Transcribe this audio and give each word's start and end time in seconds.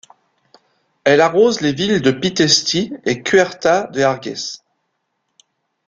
Elle 1.03 1.21
arrose 1.21 1.61
les 1.61 1.73
villes 1.73 2.01
de 2.01 2.09
Pitești 2.11 2.91
et 3.05 3.21
Curtea 3.21 3.83
de 3.91 4.01
Argeș. 4.03 4.57